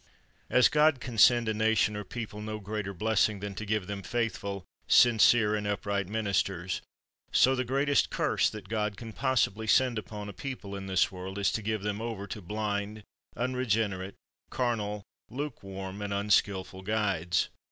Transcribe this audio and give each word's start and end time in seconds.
As 0.49 0.67
God 0.67 0.99
can 0.99 1.19
send 1.19 1.47
a 1.47 1.53
nation 1.53 1.95
or 1.95 2.03
people 2.03 2.41
no 2.41 2.57
greater 2.59 2.91
blessing 2.91 3.39
than 3.39 3.53
to 3.53 3.67
give 3.67 3.85
them 3.85 4.01
faithful, 4.01 4.65
sincere, 4.87 5.53
and 5.53 5.67
upright 5.67 6.07
ministers, 6.07 6.81
so 7.31 7.53
the 7.53 7.63
greatest 7.63 8.09
curse 8.09 8.49
that 8.49 8.67
God 8.67 8.97
can 8.97 9.13
possibly 9.13 9.67
send 9.67 9.99
upon 9.99 10.27
a 10.27 10.33
people 10.33 10.75
in 10.75 10.87
this 10.87 11.11
world 11.11 11.37
is 11.37 11.51
to 11.51 11.61
give 11.61 11.83
them 11.83 12.01
over 12.01 12.25
to 12.25 12.41
blind, 12.41 13.03
unregenerate, 13.35 14.15
carnal, 14.49 15.03
lukewarm, 15.29 16.01
and 16.01 16.11
unskilful 16.11 16.81
guides. 16.81 17.49